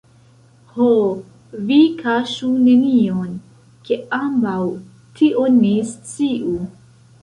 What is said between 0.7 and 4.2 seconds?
Ho, vi kaŝu nenion, ke